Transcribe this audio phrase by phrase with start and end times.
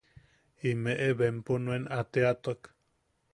[0.69, 2.61] Imeʼe bempo nuan a teatuak.